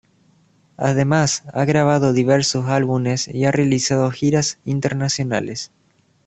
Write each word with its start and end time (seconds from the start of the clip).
Además 0.77 1.43
ha 1.53 1.63
grabado 1.63 2.11
diversos 2.11 2.65
álbumes 2.65 3.27
y 3.27 3.45
ha 3.45 3.51
realizado 3.51 4.09
giras 4.09 4.57
internacionales. 4.65 5.69